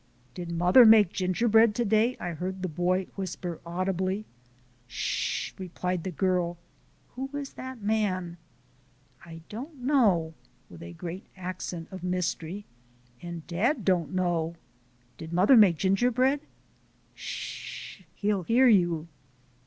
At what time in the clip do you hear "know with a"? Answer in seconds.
9.83-10.93